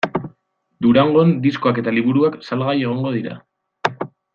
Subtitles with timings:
[0.85, 3.41] Durangon diskoak eta liburuak salgai egongo dira.